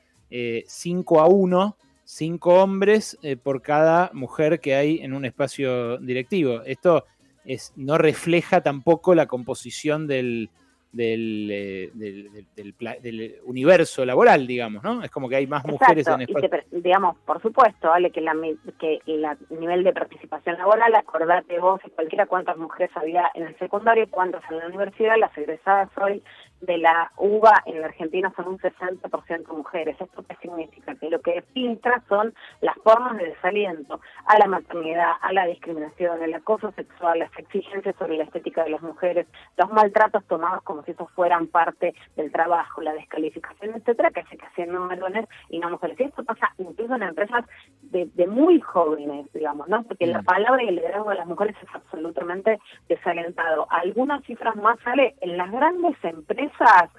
5 0.67 1.21
a 1.21 1.29
1, 1.29 1.77
5 2.05 2.55
hombres 2.55 3.17
por 3.45 3.63
cada 3.63 4.11
mujer 4.13 4.59
que 4.59 4.75
hay 4.75 4.99
en 4.99 5.15
un 5.15 5.25
espacio 5.25 5.99
directivo. 5.99 6.63
Esto 6.63 7.05
es, 7.45 7.73
no 7.77 7.99
refleja 7.99 8.61
tampoco 8.61 9.15
la 9.15 9.27
composición 9.27 10.09
del, 10.09 10.51
eh, 10.97 11.91
del, 11.95 12.75
del, 13.03 13.37
universo 13.45 14.05
laboral, 14.05 14.47
digamos, 14.47 14.83
¿no? 14.83 15.03
Es 15.03 15.11
como 15.11 15.29
que 15.29 15.37
hay 15.37 15.47
más 15.47 15.65
mujeres 15.65 16.07
en 16.07 16.23
espacio. 16.23 16.51
digamos, 16.71 17.17
por 17.25 17.41
supuesto, 17.43 17.89
vale, 17.89 18.11
que, 18.11 18.21
la, 18.21 18.35
que 18.79 19.01
el 19.07 19.27
nivel 19.61 19.85
de 19.85 19.93
participación 19.93 20.57
laboral, 20.59 20.95
acordate 20.95 21.59
vos 21.59 21.81
y 21.85 21.91
cualquiera 21.91 22.27
cuántas 22.27 22.57
mujeres 22.57 22.91
había 22.97 23.31
en 23.35 23.47
el 23.47 23.59
secundario, 23.59 24.07
cuántas 24.11 24.43
en 24.51 24.59
la 24.59 24.67
universidad, 24.67 25.17
las 25.19 25.37
egresadas 25.37 25.89
hoy 25.99 26.23
de 26.67 26.79
la 26.79 27.13
UBA 27.17 27.63
en 27.67 27.81
la 27.81 27.87
Argentina 27.87 28.33
son 28.37 28.49
un 28.49 28.59
60% 28.59 29.49
mujeres. 29.49 29.97
¿Esto 30.01 30.25
qué 30.29 30.37
significa? 30.37 30.95
Que 30.95 31.11
lo 31.11 31.21
que 31.21 31.43
filtra 31.53 32.03
son 32.09 32.35
las 32.61 32.77
formas 32.79 33.17
de 33.19 33.27
desaliento 33.27 34.01
a 34.27 34.39
la 34.39 34.47
maternidad, 34.47 35.13
a 35.21 35.33
la 35.33 35.47
discriminación, 35.47 36.23
el 36.23 36.35
acoso 36.35 36.73
sexual, 36.73 37.19
las 37.19 37.37
exigencias 37.39 37.95
sobre 37.99 38.17
la 38.17 38.25
estética 38.25 38.65
de 38.65 38.71
las 38.71 38.83
mujeres, 38.83 39.27
los 39.57 39.71
maltratos 39.73 40.25
tomados 40.27 40.63
como 40.63 40.83
si 40.85 40.93
esos 40.93 41.11
fueran 41.13 41.47
parte 41.49 41.95
del 42.17 42.33
trabajo, 42.33 42.81
la 42.81 42.93
descalificación, 42.93 43.75
etcétera, 43.75 44.11
que 44.11 44.21
hace 44.21 44.37
que 44.37 44.47
sean 44.55 44.89
varones 44.89 45.27
y 45.49 45.59
no 45.59 45.71
mujeres. 45.71 45.99
Y 46.01 46.05
esto 46.05 46.25
pasa 46.25 46.53
incluso 46.59 46.95
en 46.95 47.03
empresas 47.03 47.45
de, 47.83 48.27
muy 48.27 48.61
jóvenes, 48.61 49.27
digamos, 49.33 49.69
¿no? 49.69 49.83
Porque 49.85 50.07
la 50.07 50.23
mm. 50.23 50.25
palabra 50.25 50.63
y 50.63 50.69
el 50.69 50.77
liderazgo 50.77 51.11
de 51.11 51.17
las 51.17 51.27
mujeres 51.27 51.57
es 51.63 51.69
absolutamente 51.75 52.59
desalentado. 52.89 53.67
Algunas 53.71 54.25
cifras 54.25 54.57
más 54.57 54.79
sale 54.81 55.15
en 55.21 55.37
las 55.37 55.51
grandes 55.51 55.97
empresas 56.03 56.54
empresas 56.61 56.91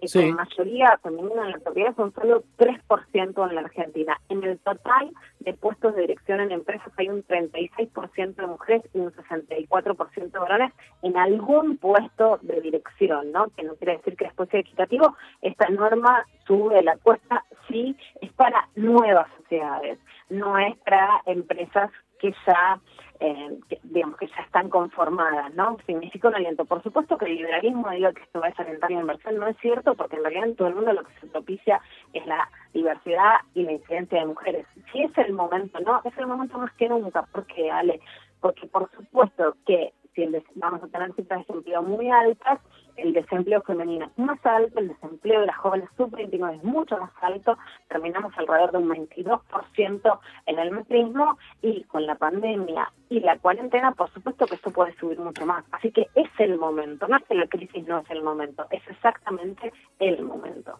eh, 0.00 0.08
con 0.12 0.34
mayoría 0.34 0.98
femenina 1.02 1.44
en 1.44 1.50
la 1.52 1.58
propiedad 1.58 1.94
son 1.96 2.12
solo 2.14 2.44
3% 2.58 3.48
en 3.48 3.54
la 3.54 3.60
Argentina. 3.60 4.20
En 4.28 4.42
el 4.44 4.58
total 4.58 5.10
de 5.40 5.54
puestos 5.54 5.94
de 5.94 6.02
dirección 6.02 6.40
en 6.40 6.52
empresas 6.52 6.92
hay 6.96 7.08
un 7.08 7.24
36% 7.24 8.34
de 8.34 8.46
mujeres 8.46 8.82
y 8.92 8.98
un 8.98 9.12
64% 9.12 10.30
de 10.30 10.38
varones 10.38 10.72
en 11.02 11.16
algún 11.16 11.76
puesto 11.76 12.38
de 12.42 12.60
dirección, 12.60 13.32
¿no? 13.32 13.48
Que 13.56 13.62
no 13.62 13.74
quiere 13.76 13.98
decir 13.98 14.16
que 14.16 14.24
después 14.24 14.48
sea 14.50 14.60
equitativo. 14.60 15.16
Esta 15.42 15.68
norma 15.68 16.26
sube 16.46 16.82
la 16.82 16.96
cuesta, 16.96 17.44
sí, 17.68 17.96
es 18.20 18.32
para 18.32 18.68
nuevas 18.74 19.28
sociedades, 19.38 19.98
no 20.28 20.58
es 20.58 20.76
para 20.78 21.22
empresas 21.26 21.90
que 22.18 22.34
ya 22.46 22.80
eh, 23.20 23.58
digamos 23.84 24.18
que 24.18 24.26
ya 24.26 24.42
están 24.42 24.68
conformadas, 24.68 25.54
¿no? 25.54 25.78
Significa 25.86 26.28
un 26.28 26.34
aliento. 26.34 26.64
Por 26.64 26.82
supuesto 26.82 27.16
que 27.16 27.26
el 27.26 27.36
liberalismo 27.36 27.88
diga 27.90 28.12
que 28.12 28.22
esto 28.22 28.40
va 28.40 28.48
a 28.48 28.50
desalentar 28.50 28.90
la 28.90 29.00
inversión, 29.00 29.36
no 29.36 29.46
es 29.46 29.56
cierto, 29.58 29.94
porque 29.94 30.16
en 30.16 30.24
realidad 30.24 30.48
en 30.48 30.56
todo 30.56 30.68
el 30.68 30.74
mundo 30.74 30.92
lo 30.92 31.04
que 31.04 31.20
se 31.20 31.26
propicia 31.28 31.80
es 32.12 32.26
la 32.26 32.48
diversidad 32.72 33.36
y 33.54 33.62
la 33.62 33.72
incidencia 33.72 34.18
de 34.18 34.26
mujeres. 34.26 34.66
Si 34.92 35.02
es 35.02 35.16
el 35.18 35.32
momento, 35.32 35.78
¿no? 35.80 36.00
Es 36.04 36.16
el 36.18 36.26
momento 36.26 36.58
más 36.58 36.72
que 36.74 36.88
nunca, 36.88 37.26
porque, 37.32 37.70
Ale, 37.70 38.00
porque 38.40 38.66
por 38.66 38.90
supuesto 38.90 39.56
que 39.64 39.92
si 40.14 40.28
vamos 40.54 40.82
a 40.82 40.88
tener 40.88 41.12
cifras 41.14 41.40
de 41.40 41.46
desempleo 41.46 41.82
muy 41.82 42.10
altas, 42.10 42.60
el 42.96 43.12
desempleo 43.12 43.62
femenino 43.62 44.06
es 44.06 44.18
más 44.18 44.38
alto, 44.44 44.78
el 44.78 44.88
desempleo 44.88 45.40
de 45.40 45.46
las 45.46 45.56
jóvenes 45.56 45.88
sub-29 45.96 46.56
es 46.56 46.64
mucho 46.64 46.96
más 46.98 47.10
alto, 47.20 47.58
terminamos 47.88 48.32
alrededor 48.36 48.72
de 48.72 48.78
un 48.78 48.88
22% 48.88 50.20
en 50.46 50.58
el 50.58 50.70
metrismo 50.70 51.38
y 51.62 51.82
con 51.84 52.06
la 52.06 52.14
pandemia 52.14 52.92
y 53.08 53.20
la 53.20 53.38
cuarentena, 53.38 53.92
por 53.92 54.10
supuesto 54.10 54.46
que 54.46 54.54
esto 54.54 54.70
puede 54.70 54.94
subir 54.96 55.18
mucho 55.18 55.44
más. 55.44 55.64
Así 55.72 55.90
que 55.90 56.08
es 56.14 56.30
el 56.38 56.58
momento, 56.58 57.08
no 57.08 57.16
es 57.16 57.24
que 57.24 57.34
la 57.34 57.46
crisis 57.46 57.86
no 57.86 57.98
es 57.98 58.10
el 58.10 58.22
momento, 58.22 58.66
es 58.70 58.86
exactamente 58.88 59.72
el 59.98 60.22
momento. 60.22 60.78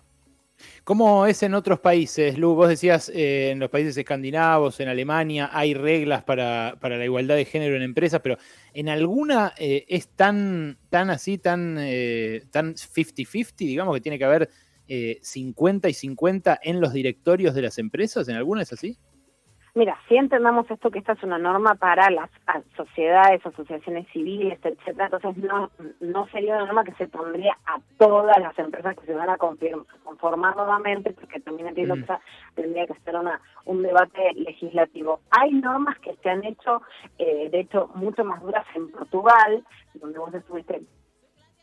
¿Cómo 0.84 1.26
es 1.26 1.42
en 1.42 1.54
otros 1.54 1.80
países, 1.80 2.38
Lu? 2.38 2.54
Vos 2.54 2.68
decías 2.68 3.08
eh, 3.08 3.50
en 3.50 3.58
los 3.58 3.70
países 3.70 3.96
escandinavos, 3.96 4.80
en 4.80 4.88
Alemania, 4.88 5.50
hay 5.52 5.74
reglas 5.74 6.24
para, 6.24 6.76
la 6.80 7.04
igualdad 7.04 7.36
de 7.36 7.44
género 7.44 7.76
en 7.76 7.82
empresas, 7.82 8.20
pero 8.22 8.36
¿en 8.72 8.88
alguna 8.88 9.54
eh, 9.58 9.84
es 9.88 10.08
tan, 10.08 10.78
tan 10.90 11.10
así, 11.10 11.38
tan, 11.38 11.76
eh, 11.80 12.44
tan 12.50 12.74
50-50, 12.74 13.56
digamos, 13.56 13.94
que 13.94 14.00
tiene 14.00 14.18
que 14.18 14.24
haber 14.24 14.50
50 14.86 15.88
y 15.88 15.94
50 15.94 16.60
en 16.62 16.80
los 16.80 16.92
directorios 16.92 17.54
de 17.54 17.62
las 17.62 17.78
empresas? 17.78 18.28
¿En 18.28 18.36
alguna 18.36 18.62
es 18.62 18.72
así? 18.72 18.98
Mira, 19.76 19.98
si 20.08 20.16
entendamos 20.16 20.70
esto 20.70 20.88
que 20.88 21.00
esta 21.00 21.14
es 21.14 21.22
una 21.24 21.36
norma 21.36 21.74
para 21.74 22.08
las 22.08 22.30
sociedades, 22.76 23.44
asociaciones 23.44 24.06
civiles, 24.12 24.60
etcétera, 24.62 25.06
entonces 25.06 25.36
no, 25.42 25.68
no 25.98 26.28
sería 26.28 26.54
una 26.54 26.66
norma 26.66 26.84
que 26.84 26.94
se 26.94 27.08
pondría 27.08 27.58
a 27.66 27.80
todas 27.98 28.38
las 28.38 28.56
empresas 28.56 28.94
que 28.96 29.06
se 29.06 29.14
van 29.14 29.30
a 29.30 29.36
conformar 29.36 30.54
nuevamente, 30.54 31.12
porque 31.12 31.40
también 31.40 31.68
entiendo 31.68 31.96
que 31.96 32.06
tendría 32.54 32.86
que 32.86 32.94
ser 33.00 33.16
una, 33.16 33.40
un 33.64 33.82
debate 33.82 34.34
legislativo. 34.34 35.18
Hay 35.32 35.50
normas 35.50 35.98
que 35.98 36.14
se 36.22 36.30
han 36.30 36.44
hecho, 36.44 36.80
eh, 37.18 37.48
de 37.50 37.58
hecho, 37.58 37.90
mucho 37.96 38.24
más 38.24 38.40
duras 38.42 38.64
en 38.76 38.92
Portugal, 38.92 39.64
donde 39.94 40.20
vos 40.20 40.32
estuviste 40.32 40.82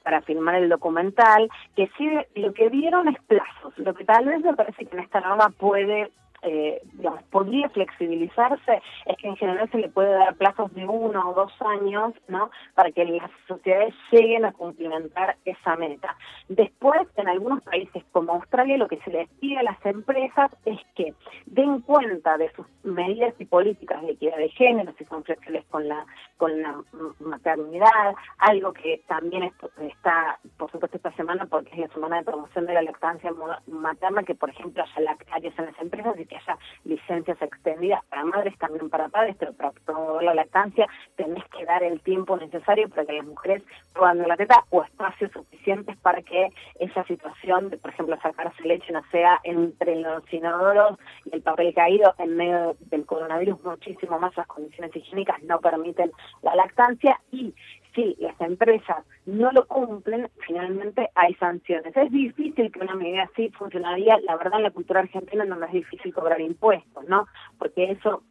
para 0.04 0.22
firmar 0.24 0.56
el 0.56 0.68
documental, 0.68 1.50
que 1.78 1.90
sí 1.98 2.10
lo 2.36 2.54
que 2.54 2.70
dieron 2.70 3.08
es 3.08 3.22
plazos. 3.24 3.78
Lo 3.78 3.94
que 3.94 4.04
tal 4.04 4.26
vez 4.26 4.42
me 4.42 4.54
parece 4.54 4.86
que 4.86 4.98
en 4.98 5.04
esta 5.04 5.22
norma 5.22 5.50
puede 5.58 6.12
eh, 6.44 6.82
digamos, 6.94 7.24
podría 7.24 7.70
flexibilizarse 7.70 8.82
es 9.06 9.18
que 9.18 9.28
en 9.28 9.36
general 9.38 9.70
se 9.70 9.78
le 9.78 9.90
puede 9.90 10.12
dar 10.12 10.36
plazos 10.36 10.74
de 10.74 10.86
uno 10.86 11.30
o 11.30 11.34
dos 11.34 11.54
años, 11.62 12.14
¿no? 12.28 12.50
Para 12.74 12.92
que 12.92 13.06
las 13.06 13.30
sociedades 13.48 13.94
lleguen 14.12 14.46
a 14.46 14.54
cumplimentar 14.54 15.38
esa 15.46 15.76
meta. 15.76 16.16
Después, 16.50 17.08
en 17.16 17.28
algunos 17.28 17.62
países 17.64 18.04
como 18.12 18.34
Australia, 18.34 18.78
lo 18.78 18.88
que 18.88 19.00
se 19.02 19.12
les 19.12 19.30
pide 19.40 19.60
a 19.60 19.64
las 19.64 19.86
empresas 19.86 20.52
es 20.66 20.80
que 20.96 21.14
den 21.46 21.82
cuenta 21.82 22.38
de 22.38 22.52
sus 22.54 22.66
medidas 22.84 23.34
y 23.40 23.46
políticas 23.46 24.02
de 24.02 24.12
equidad 24.12 24.38
de 24.38 24.50
género, 24.50 24.94
si 24.98 25.06
son 25.06 25.24
flexibles 25.24 25.64
con 25.70 25.88
la 25.88 26.06
con 26.38 26.60
la 26.60 26.82
maternidad, 27.20 28.16
algo 28.40 28.74
que 28.74 29.04
también 29.08 29.52
está, 29.80 30.40
por 30.58 30.72
supuesto, 30.72 30.98
esta 30.98 31.12
semana, 31.12 31.46
porque 31.46 31.70
es 31.74 31.78
la 31.78 31.88
semana 31.90 32.18
de 32.18 32.24
promoción 32.24 32.66
de 32.66 32.74
la 32.74 32.82
lactancia 32.82 33.32
materna, 33.68 34.24
que 34.24 34.34
por 34.34 34.50
ejemplo 34.50 34.84
haya 34.84 35.02
lactarias 35.02 35.54
en 35.60 35.66
las 35.68 35.80
empresas 35.80 36.18
y 36.18 36.26
que 36.32 36.38
haya 36.38 36.58
licencias 36.86 37.42
extendidas 37.42 38.04
para 38.06 38.24
madres, 38.24 38.58
también 38.58 38.90
para 38.90 39.10
padres, 39.10 39.36
pero 39.38 39.54
para 39.54 39.72
promover 39.72 40.24
la 40.24 40.34
lactancia 40.34 40.88
tenés 41.18 41.44
que 41.50 41.66
dar 41.66 41.84
el 41.84 42.00
tiempo 42.02 42.38
necesario 42.38 42.88
para 42.90 43.06
que 43.06 43.14
las 43.14 43.26
mujeres 43.26 43.64
puedan 43.94 44.20
dar 44.20 44.28
la 44.28 44.38
teta 44.38 44.64
o 44.70 44.84
espacios 44.84 45.32
suficientes 45.32 45.98
para 45.98 46.22
que 46.22 46.50
esa 46.80 47.04
situación 47.04 47.70
de, 47.70 47.78
por 47.78 47.92
ejemplo, 47.92 48.18
sacarse 48.22 48.64
leche 48.64 48.94
no 48.94 49.02
sea 49.12 49.40
entre 49.44 49.98
los 49.98 50.24
inodoros 50.32 50.98
y 51.26 51.36
el 51.36 51.42
papel 51.42 51.74
caído 51.74 52.14
en 52.18 52.38
medio 52.38 52.76
del 52.80 53.06
coronavirus, 53.06 53.62
muchísimo 53.64 54.18
más 54.20 54.36
las 54.38 54.48
condiciones 54.48 54.96
higiénicas 54.96 55.42
no 55.44 55.60
permiten 55.60 56.12
la 56.42 56.56
lactancia 56.56 57.20
y 57.32 57.54
si 57.94 58.16
las 58.20 58.40
empresas 58.42 59.06
no 59.26 59.52
lo 59.52 59.68
cumplen, 59.68 60.30
finalmente 60.46 61.10
hay 61.16 61.34
sanciones. 61.36 61.96
Es 61.96 62.12
difícil 62.12 62.72
que 62.72 62.80
una 62.80 62.96
medida 62.96 63.24
así 63.24 63.50
funcionaría, 63.50 64.18
la 64.26 64.38
verdad, 64.38 64.60
en 64.60 64.64
la 64.64 64.72
cultura 64.72 65.02
argentina 65.02 65.46
no 65.46 65.64
es 65.64 65.72
difícil 65.72 66.14
cobrar 66.14 66.40
impuestos, 66.42 67.04
¿no? 67.08 67.28
Porque 67.58 67.92
eso, 67.92 68.24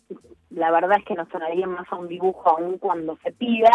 la 0.51 0.71
verdad 0.71 0.99
es 0.99 1.05
que 1.05 1.15
nos 1.15 1.29
sonaría 1.29 1.67
más 1.67 1.87
a 1.93 1.97
un 1.97 2.09
dibujo 2.09 2.49
aún 2.49 2.79
cuando 2.79 3.19
se 3.23 3.33
pida. 3.33 3.71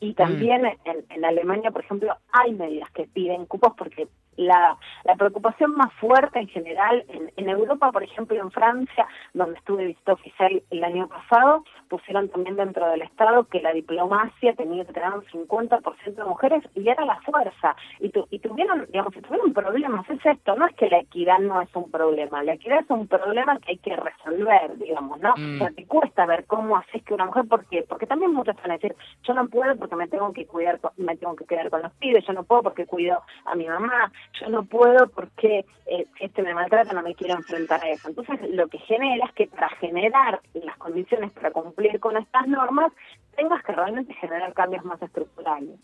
Y 0.00 0.10
mm. 0.10 0.14
también 0.14 0.66
en, 0.66 1.04
en 1.08 1.24
Alemania, 1.24 1.70
por 1.70 1.84
ejemplo, 1.84 2.14
hay 2.32 2.52
medidas 2.54 2.90
que 2.90 3.06
piden 3.06 3.46
cupos 3.46 3.72
porque 3.76 4.08
la, 4.36 4.76
la 5.04 5.14
preocupación 5.16 5.74
más 5.74 5.92
fuerte 5.94 6.38
en 6.38 6.48
general 6.48 7.04
en, 7.08 7.32
en 7.36 7.48
Europa, 7.48 7.92
por 7.92 8.02
ejemplo, 8.02 8.38
en 8.40 8.50
Francia, 8.50 9.06
donde 9.34 9.58
estuve 9.58 9.86
visita 9.86 10.12
oficial 10.14 10.62
el 10.70 10.84
año 10.84 11.08
pasado, 11.08 11.64
pusieron 11.88 12.28
también 12.30 12.56
dentro 12.56 12.88
del 12.88 13.02
Estado 13.02 13.44
que 13.44 13.60
la 13.60 13.72
diplomacia 13.72 14.54
tenía 14.54 14.84
que 14.84 14.92
tener 14.92 15.12
un 15.12 15.24
50% 15.24 16.14
de 16.14 16.24
mujeres 16.24 16.64
y 16.74 16.88
era 16.88 17.04
la 17.04 17.20
fuerza. 17.20 17.76
Y, 18.00 18.10
y 18.30 18.38
tuvieron, 18.38 18.86
digamos, 18.86 19.12
tuvieron 19.12 19.52
problemas. 19.52 20.08
Es 20.08 20.24
esto, 20.24 20.56
no 20.56 20.66
es 20.66 20.74
que 20.76 20.88
la 20.88 21.00
equidad 21.00 21.38
no 21.38 21.60
es 21.60 21.68
un 21.74 21.90
problema. 21.90 22.42
La 22.42 22.54
equidad 22.54 22.80
es 22.80 22.90
un 22.90 23.06
problema 23.06 23.58
que 23.58 23.72
hay 23.72 23.78
que 23.78 23.96
resolver, 23.96 24.76
digamos, 24.78 25.20
¿no? 25.20 25.34
Mm. 25.36 25.56
O 25.56 25.58
sea, 25.58 25.70
te 25.70 25.86
cuesta 25.86 26.26
ver 26.26 26.46
cómo 26.46 26.76
haces 26.76 27.02
que 27.04 27.14
una 27.14 27.26
mujer, 27.26 27.46
¿por 27.46 27.66
qué? 27.66 27.84
Porque 27.88 28.06
también 28.06 28.32
muchos 28.32 28.56
van 28.56 28.70
a 28.70 28.74
decir, 28.74 28.94
yo 29.24 29.34
no 29.34 29.46
puedo 29.48 29.76
porque 29.76 29.96
me 29.96 30.08
tengo 30.08 30.32
que 30.32 30.46
cuidar, 30.46 30.80
me 30.96 31.16
tengo 31.16 31.36
que 31.36 31.44
quedar 31.44 31.70
con 31.70 31.82
los 31.82 31.92
pibes, 31.94 32.24
yo 32.26 32.32
no 32.32 32.44
puedo 32.44 32.62
porque 32.62 32.86
cuido 32.86 33.22
a 33.44 33.54
mi 33.54 33.66
mamá, 33.66 34.10
yo 34.40 34.48
no 34.48 34.64
puedo 34.64 35.08
porque 35.08 35.64
eh, 35.86 36.06
si 36.18 36.24
este 36.24 36.42
me 36.42 36.54
maltrata 36.54 36.92
no 36.92 37.02
me 37.02 37.14
quiero 37.14 37.34
enfrentar 37.34 37.82
a 37.82 37.90
eso. 37.90 38.08
Entonces 38.08 38.38
lo 38.50 38.68
que 38.68 38.78
genera 38.78 39.26
es 39.26 39.32
que 39.32 39.46
para 39.46 39.68
generar 39.76 40.40
las 40.54 40.76
condiciones 40.78 41.30
para 41.32 41.50
cumplir 41.50 42.00
con 42.00 42.16
estas 42.16 42.46
normas 42.48 42.92
tengas 43.36 43.62
que 43.62 43.72
realmente 43.72 44.14
generar 44.14 44.52
cambios 44.52 44.84
más 44.84 45.00
estructurales. 45.02 45.78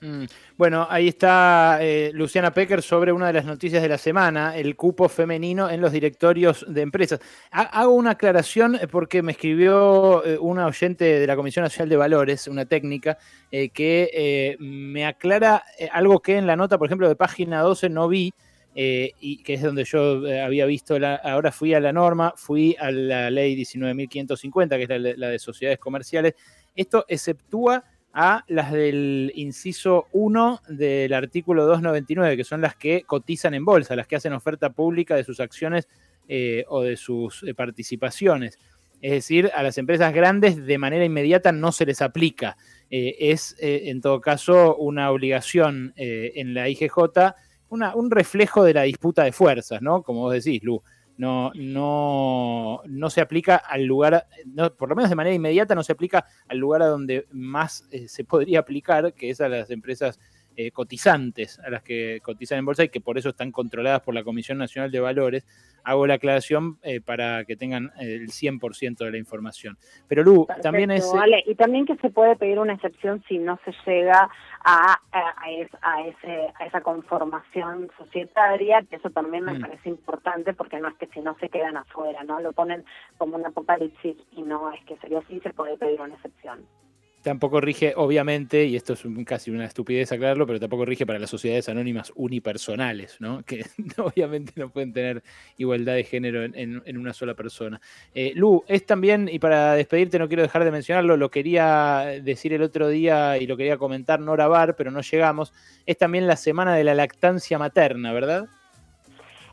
Mm. 0.00 0.24
Bueno, 0.56 0.86
ahí 0.88 1.08
está 1.08 1.78
eh, 1.82 2.10
Luciana 2.14 2.54
Pecker 2.54 2.82
sobre 2.82 3.12
una 3.12 3.26
de 3.26 3.34
las 3.34 3.44
noticias 3.44 3.82
de 3.82 3.88
la 3.88 3.98
semana, 3.98 4.56
el 4.56 4.74
cupo 4.76 5.08
femenino 5.08 5.68
en 5.68 5.80
los 5.80 5.92
directorios 5.92 6.64
de 6.68 6.80
empresas. 6.80 7.20
hago 7.50 7.92
una 7.92 8.12
aclaración 8.12 8.76
eh, 8.76 8.86
porque 8.88 9.22
me 9.22 9.32
escribió 9.32 10.22
una 10.40 10.66
oyente 10.66 11.04
de 11.04 11.26
la 11.26 11.36
Comisión 11.36 11.64
Nacional 11.64 11.88
de 11.88 11.96
Valores, 11.96 12.48
una 12.48 12.64
técnica, 12.64 13.18
que 13.50 14.56
me 14.60 15.04
aclara 15.04 15.64
algo 15.92 16.20
que 16.20 16.36
en 16.36 16.46
la 16.46 16.56
nota, 16.56 16.78
por 16.78 16.86
ejemplo, 16.86 17.08
de 17.08 17.16
página 17.16 17.60
12 17.60 17.88
no 17.88 18.08
vi, 18.08 18.32
eh, 18.74 19.12
y 19.18 19.42
que 19.42 19.54
es 19.54 19.62
donde 19.62 19.84
yo 19.84 20.24
eh, 20.26 20.40
había 20.40 20.64
visto, 20.64 20.98
la, 20.98 21.16
ahora 21.16 21.50
fui 21.50 21.74
a 21.74 21.80
la 21.80 21.92
norma, 21.92 22.34
fui 22.36 22.76
a 22.78 22.90
la 22.92 23.28
ley 23.28 23.56
19.550, 23.56 24.68
que 24.68 24.82
es 24.84 25.18
la, 25.18 25.28
de 25.28 25.38
sociedades 25.38 25.78
comerciales. 25.80 26.34
Esto 26.76 27.04
exceptúa 27.08 27.82
a 28.12 28.44
las 28.48 28.72
del 28.72 29.32
inciso 29.34 30.06
1 30.12 30.62
del 30.68 31.12
artículo 31.12 31.64
299, 31.66 32.36
que 32.36 32.44
son 32.44 32.60
las 32.60 32.76
que 32.76 33.02
cotizan 33.02 33.54
en 33.54 33.64
bolsa, 33.64 33.96
las 33.96 34.06
que 34.06 34.16
hacen 34.16 34.32
oferta 34.32 34.70
pública 34.70 35.14
de 35.16 35.24
sus 35.24 35.40
acciones 35.40 35.88
eh, 36.28 36.64
o 36.68 36.82
de 36.82 36.96
sus 36.96 37.44
participaciones. 37.56 38.58
Es 39.00 39.12
decir, 39.12 39.50
a 39.54 39.62
las 39.62 39.78
empresas 39.78 40.12
grandes 40.12 40.64
de 40.66 40.78
manera 40.78 41.04
inmediata 41.04 41.52
no 41.52 41.72
se 41.72 41.86
les 41.86 42.02
aplica. 42.02 42.56
es, 42.90 43.56
en 43.58 44.00
todo 44.02 44.20
caso, 44.20 44.76
una 44.76 45.10
obligación 45.10 45.94
en 45.96 46.52
la 46.52 46.68
IGJ 46.68 47.32
un 47.70 48.10
reflejo 48.10 48.64
de 48.64 48.74
la 48.74 48.82
disputa 48.82 49.24
de 49.24 49.32
fuerzas, 49.32 49.80
¿no? 49.80 50.02
Como 50.02 50.20
vos 50.20 50.32
decís, 50.32 50.62
Lu. 50.62 50.82
No, 51.20 51.52
no, 51.54 52.80
no 52.86 53.10
se 53.10 53.20
aplica 53.20 53.56
al 53.56 53.84
lugar, 53.84 54.26
por 54.78 54.88
lo 54.88 54.96
menos 54.96 55.10
de 55.10 55.16
manera 55.16 55.36
inmediata, 55.36 55.74
no 55.74 55.82
se 55.82 55.92
aplica 55.92 56.24
al 56.48 56.56
lugar 56.56 56.80
a 56.80 56.86
donde 56.86 57.26
más 57.30 57.86
eh, 57.90 58.08
se 58.08 58.24
podría 58.24 58.60
aplicar, 58.60 59.12
que 59.12 59.28
es 59.28 59.42
a 59.42 59.50
las 59.50 59.68
empresas 59.70 60.18
eh, 60.60 60.72
cotizantes, 60.72 61.58
a 61.60 61.70
las 61.70 61.82
que 61.82 62.20
cotizan 62.22 62.58
en 62.58 62.66
bolsa 62.66 62.84
y 62.84 62.90
que 62.90 63.00
por 63.00 63.16
eso 63.16 63.30
están 63.30 63.50
controladas 63.50 64.02
por 64.02 64.14
la 64.14 64.22
Comisión 64.22 64.58
Nacional 64.58 64.90
de 64.90 65.00
Valores. 65.00 65.46
Hago 65.84 66.06
la 66.06 66.14
aclaración 66.14 66.76
eh, 66.82 67.00
para 67.00 67.46
que 67.46 67.56
tengan 67.56 67.92
el 67.98 68.28
100% 68.28 68.98
de 68.98 69.10
la 69.10 69.16
información. 69.16 69.78
Pero 70.06 70.22
Lu, 70.22 70.46
también 70.60 70.90
es... 70.90 71.10
Vale. 71.14 71.42
Y 71.46 71.54
también 71.54 71.86
que 71.86 71.96
se 71.96 72.10
puede 72.10 72.36
pedir 72.36 72.58
una 72.58 72.74
excepción 72.74 73.24
si 73.26 73.38
no 73.38 73.58
se 73.64 73.72
llega 73.86 74.28
a, 74.62 75.00
a, 75.12 75.50
ese, 75.50 76.52
a 76.58 76.66
esa 76.66 76.82
conformación 76.82 77.90
societaria, 77.96 78.82
que 78.82 78.96
eso 78.96 79.08
también 79.08 79.44
me 79.44 79.54
mm. 79.54 79.62
parece 79.62 79.88
importante 79.88 80.52
porque 80.52 80.78
no 80.78 80.88
es 80.88 80.94
que 80.96 81.06
si 81.06 81.20
no 81.20 81.38
se 81.38 81.48
quedan 81.48 81.78
afuera, 81.78 82.22
¿no? 82.24 82.38
Lo 82.40 82.52
ponen 82.52 82.84
como 83.16 83.36
un 83.36 83.46
apocalipsis 83.46 84.16
y 84.32 84.42
no 84.42 84.70
es 84.74 84.84
que 84.84 84.98
sería 84.98 85.20
así, 85.20 85.40
se 85.40 85.54
puede 85.54 85.78
pedir 85.78 86.02
una 86.02 86.16
excepción 86.16 86.66
tampoco 87.22 87.60
rige, 87.60 87.92
obviamente, 87.96 88.64
y 88.64 88.76
esto 88.76 88.94
es 88.94 89.02
casi 89.26 89.50
una 89.50 89.66
estupidez 89.66 90.12
aclararlo, 90.12 90.46
pero 90.46 90.60
tampoco 90.60 90.84
rige 90.84 91.06
para 91.06 91.18
las 91.18 91.30
sociedades 91.30 91.68
anónimas 91.68 92.12
unipersonales, 92.14 93.20
¿no? 93.20 93.42
Que 93.50 93.64
obviamente 93.98 94.52
no 94.56 94.70
pueden 94.70 94.92
tener 94.92 95.22
igualdad 95.56 95.94
de 95.94 96.04
género 96.04 96.44
en, 96.44 96.98
una 96.98 97.12
sola 97.12 97.34
persona. 97.34 97.80
Eh, 98.14 98.32
Lu, 98.34 98.64
es 98.68 98.86
también, 98.86 99.28
y 99.30 99.38
para 99.38 99.74
despedirte 99.74 100.18
no 100.18 100.28
quiero 100.28 100.42
dejar 100.42 100.64
de 100.64 100.70
mencionarlo, 100.70 101.16
lo 101.16 101.30
quería 101.30 102.20
decir 102.22 102.52
el 102.52 102.62
otro 102.62 102.88
día 102.88 103.38
y 103.38 103.46
lo 103.46 103.56
quería 103.56 103.76
comentar 103.76 104.20
Nora 104.20 104.46
Bar, 104.46 104.76
pero 104.76 104.90
no 104.90 105.00
llegamos, 105.00 105.52
es 105.86 105.98
también 105.98 106.26
la 106.26 106.36
semana 106.36 106.74
de 106.74 106.84
la 106.84 106.94
lactancia 106.94 107.58
materna, 107.58 108.12
¿verdad? 108.12 108.48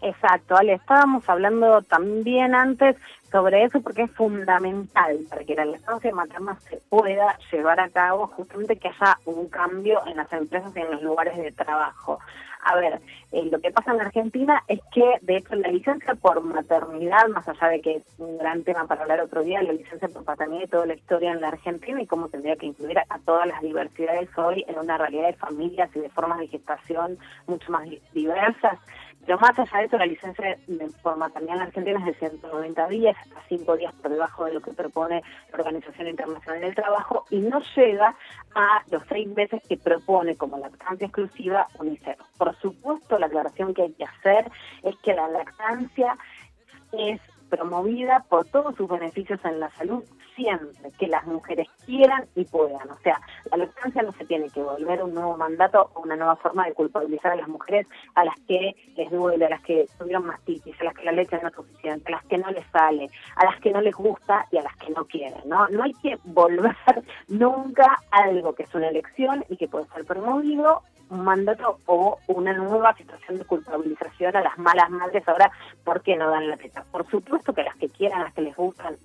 Exacto, 0.01 0.55
Ale, 0.55 0.73
estábamos 0.73 1.27
hablando 1.27 1.81
también 1.81 2.53
antes 2.53 2.95
sobre 3.31 3.63
eso 3.63 3.81
porque 3.81 4.03
es 4.03 4.11
fundamental 4.11 5.19
para 5.29 5.43
que 5.43 5.55
la 5.55 5.65
lactancia 5.65 6.13
materna 6.13 6.55
se 6.61 6.77
pueda 6.89 7.37
llevar 7.51 7.79
a 7.79 7.89
cabo, 7.89 8.27
justamente 8.27 8.77
que 8.77 8.87
haya 8.89 9.17
un 9.25 9.47
cambio 9.49 10.01
en 10.07 10.17
las 10.17 10.31
empresas 10.31 10.75
y 10.75 10.79
en 10.79 10.91
los 10.91 11.01
lugares 11.01 11.37
de 11.37 11.51
trabajo. 11.51 12.19
A 12.63 12.75
ver, 12.75 12.99
eh, 13.31 13.47
lo 13.49 13.61
que 13.61 13.71
pasa 13.71 13.93
en 13.93 14.01
Argentina 14.01 14.61
es 14.67 14.81
que, 14.91 15.19
de 15.21 15.37
hecho, 15.37 15.55
la 15.55 15.69
licencia 15.69 16.15
por 16.15 16.43
maternidad, 16.43 17.27
más 17.29 17.47
allá 17.47 17.69
de 17.69 17.81
que 17.81 17.95
es 17.97 18.03
un 18.17 18.37
gran 18.37 18.63
tema 18.63 18.85
para 18.87 19.03
hablar 19.03 19.21
otro 19.21 19.43
día, 19.43 19.61
la 19.61 19.71
licencia 19.71 20.09
por 20.09 20.25
paternidad 20.25 20.63
y 20.63 20.67
toda 20.67 20.85
la 20.85 20.95
historia 20.95 21.31
en 21.31 21.39
la 21.39 21.49
Argentina 21.49 22.01
y 22.01 22.07
cómo 22.07 22.27
tendría 22.27 22.57
que 22.57 22.65
incluir 22.65 22.99
a, 22.99 23.05
todas 23.25 23.47
las 23.47 23.61
diversidades 23.61 24.29
hoy 24.37 24.65
en 24.67 24.79
una 24.79 24.97
realidad 24.97 25.27
de 25.27 25.33
familias 25.33 25.89
y 25.95 25.99
de 25.99 26.09
formas 26.09 26.39
de 26.39 26.47
gestación 26.47 27.17
mucho 27.45 27.71
más 27.71 27.87
diversas, 28.13 28.79
pero 29.27 29.39
más 29.39 29.59
allá 29.59 29.79
de 29.79 29.85
eso, 29.87 29.97
la 29.97 30.05
licencia 30.05 30.57
por 31.03 31.17
maternidad 31.17 31.57
en 31.57 31.61
Argentina 31.63 31.99
es 31.99 32.05
de 32.05 32.13
190 32.13 32.87
días, 32.87 33.17
hasta 33.17 33.41
5 33.49 33.75
días 33.75 33.93
por 34.01 34.09
debajo 34.09 34.45
de 34.45 34.53
lo 34.53 34.61
que 34.61 34.71
propone 34.71 35.21
la 35.51 35.57
Organización 35.57 36.07
Internacional 36.07 36.61
del 36.61 36.73
Trabajo 36.73 37.25
y 37.29 37.39
no 37.39 37.61
llega 37.75 38.15
a 38.55 38.83
los 38.89 39.03
seis 39.09 39.27
meses 39.27 39.61
que 39.67 39.75
propone 39.75 40.37
como 40.37 40.57
lactancia 40.57 41.07
exclusiva 41.07 41.67
UNICEF. 41.77 42.17
Por 42.37 42.55
supuesto, 42.61 43.19
la 43.19 43.25
aclaración 43.25 43.73
que 43.73 43.81
hay 43.81 43.91
que 43.91 44.05
hacer 44.05 44.49
es 44.83 44.95
que 45.03 45.13
la 45.13 45.27
lactancia 45.27 46.17
es 46.93 47.19
promovida 47.49 48.25
por 48.29 48.45
todos 48.45 48.75
sus 48.75 48.87
beneficios 48.89 49.39
en 49.43 49.59
la 49.59 49.69
salud 49.71 50.03
siempre, 50.35 50.91
que 50.99 51.07
las 51.07 51.25
mujeres 51.25 51.67
quieran 51.85 52.25
y 52.35 52.45
puedan. 52.45 52.89
O 52.89 52.97
sea, 52.99 53.19
la 53.51 53.57
lactancia 53.57 54.03
no 54.03 54.11
se 54.11 54.25
tiene 54.25 54.49
que 54.49 54.61
volver 54.61 55.03
un 55.03 55.13
nuevo 55.13 55.35
mandato 55.35 55.89
o 55.95 56.01
una 56.01 56.15
nueva 56.15 56.35
forma 56.35 56.65
de 56.65 56.73
culpabilizar 56.73 57.31
a 57.31 57.35
las 57.35 57.47
mujeres 57.47 57.87
a 58.15 58.23
las 58.23 58.35
que 58.47 58.75
les 58.95 59.11
duele, 59.11 59.45
a 59.45 59.49
las 59.49 59.61
que 59.63 59.87
tuvieron 59.97 60.25
mastitis, 60.25 60.79
a 60.79 60.85
las 60.85 60.93
que 60.93 61.05
la 61.05 61.11
leche 61.11 61.39
no 61.41 61.49
es 61.49 61.55
suficiente, 61.55 62.07
a 62.07 62.17
las 62.17 62.25
que 62.25 62.37
no 62.37 62.51
les 62.51 62.65
sale, 62.67 63.09
a 63.35 63.45
las 63.45 63.59
que 63.59 63.71
no 63.71 63.81
les 63.81 63.95
gusta 63.95 64.45
y 64.51 64.57
a 64.57 64.61
las 64.61 64.75
que 64.77 64.91
no 64.91 65.05
quieren, 65.05 65.41
¿no? 65.45 65.67
No 65.69 65.83
hay 65.83 65.93
que 65.93 66.17
volver 66.23 66.75
nunca 67.27 67.97
algo 68.11 68.53
que 68.53 68.63
es 68.63 68.75
una 68.75 68.89
elección 68.89 69.43
y 69.49 69.57
que 69.57 69.67
puede 69.67 69.87
ser 69.87 70.05
promovido 70.05 70.83
un 71.09 71.23
mandato 71.23 71.79
o 71.85 72.19
una 72.27 72.53
nueva 72.53 72.93
situación 72.95 73.37
de 73.37 73.45
culpabilización 73.45 74.35
a 74.35 74.41
las 74.41 74.57
malas 74.57 74.89
madres 74.89 75.27
ahora 75.27 75.51
porque 75.83 76.15
no 76.15 76.29
dan 76.29 76.49
la 76.49 76.57
teta. 76.57 76.83
Por 76.91 77.09
supuesto 77.09 77.53
que 77.53 77.63
las 77.63 77.75
que 77.75 77.89
quieran, 77.89 78.23
las 78.23 78.33
que 78.33 78.41
les 78.41 78.55
gustan, 78.55 78.97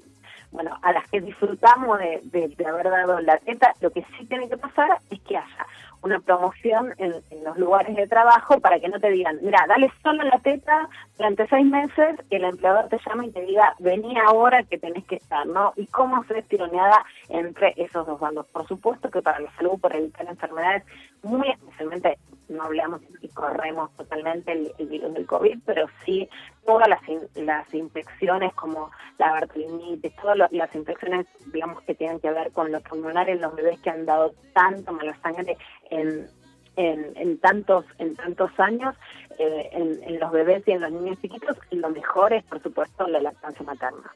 bueno, 0.50 0.78
a 0.82 0.92
las 0.92 1.08
que 1.08 1.20
disfrutamos 1.20 1.98
de, 1.98 2.54
de, 2.56 2.66
haber 2.66 2.90
dado 2.90 3.20
la 3.20 3.38
teta, 3.38 3.72
lo 3.80 3.90
que 3.90 4.04
sí 4.16 4.26
tiene 4.26 4.48
que 4.48 4.56
pasar 4.58 4.98
es 5.10 5.20
que 5.20 5.36
haya 5.36 5.66
una 6.02 6.20
promoción 6.20 6.94
en, 6.98 7.12
los 7.44 7.56
lugares 7.56 7.96
de 7.96 8.06
trabajo 8.06 8.60
para 8.60 8.78
que 8.78 8.88
no 8.88 9.00
te 9.00 9.10
digan, 9.10 9.38
mira, 9.42 9.64
dale 9.68 9.90
solo 10.02 10.22
la 10.22 10.38
teta 10.40 10.88
durante 11.16 11.46
seis 11.48 11.66
meses, 11.66 12.16
que 12.28 12.36
el 12.36 12.44
empleador 12.44 12.88
te 12.88 12.98
llame 13.06 13.26
y 13.26 13.30
te 13.30 13.42
diga, 13.42 13.74
vení 13.78 14.16
ahora 14.18 14.62
que 14.64 14.78
tenés 14.78 15.04
que 15.06 15.16
estar, 15.16 15.46
¿no? 15.46 15.72
Y 15.76 15.86
cómo 15.86 16.24
se 16.24 16.42
tironeada 16.42 17.04
entre 17.28 17.74
esos 17.76 18.06
dos 18.06 18.20
bandos. 18.20 18.46
Por 18.46 18.66
supuesto 18.66 19.10
que 19.10 19.22
para 19.22 19.40
la 19.40 19.50
salud, 19.56 19.80
para 19.80 19.98
evitar 19.98 20.26
enfermedades, 20.26 20.84
muy 21.22 21.48
especialmente 21.50 22.18
no 22.48 22.64
hablamos 22.64 23.00
y 23.20 23.28
corremos 23.28 23.90
totalmente 23.96 24.52
el, 24.52 24.88
virus 24.88 25.14
del 25.14 25.26
COVID, 25.26 25.60
pero 25.64 25.86
sí 26.04 26.28
todas 26.66 26.88
las, 26.88 27.00
las 27.34 27.72
infecciones 27.74 28.52
como 28.54 28.90
la 29.18 29.32
bartolinitis, 29.32 30.14
todas 30.16 30.50
las 30.50 30.74
infecciones, 30.74 31.26
digamos, 31.52 31.82
que 31.82 31.94
tienen 31.94 32.20
que 32.20 32.30
ver 32.30 32.52
con 32.52 32.70
lo 32.70 32.80
pulmonar 32.80 33.28
en 33.28 33.40
los 33.40 33.54
bebés 33.54 33.80
que 33.80 33.90
han 33.90 34.04
dado 34.04 34.34
tanto 34.52 34.92
mala 34.92 35.16
sangre 35.22 35.56
en, 35.92 36.28
en, 36.76 37.38
tantos 37.38 37.84
en 37.98 38.16
tantos 38.16 38.50
años, 38.58 38.94
eh, 39.38 39.68
en, 39.72 40.02
en 40.02 40.20
los 40.20 40.32
bebés 40.32 40.62
y 40.66 40.72
en 40.72 40.80
los 40.80 40.90
niños 40.90 41.18
chiquitos, 41.20 41.56
lo 41.70 41.90
mejor 41.90 42.32
es, 42.32 42.42
por 42.44 42.62
supuesto, 42.62 43.06
la 43.06 43.20
lactancia 43.20 43.64
materna. 43.64 44.10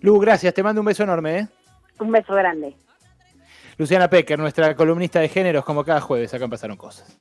Lu, 0.00 0.18
gracias, 0.18 0.54
te 0.54 0.62
mando 0.62 0.80
un 0.80 0.86
beso 0.86 1.02
enorme. 1.02 1.38
¿eh? 1.38 1.48
Un 1.98 2.12
beso 2.12 2.34
grande. 2.34 2.76
Luciana 3.78 4.10
Pecker, 4.10 4.38
nuestra 4.38 4.74
columnista 4.74 5.20
de 5.20 5.28
géneros, 5.28 5.64
como 5.64 5.84
cada 5.84 6.00
jueves, 6.00 6.34
acá 6.34 6.48
pasaron 6.48 6.76
cosas. 6.76 7.16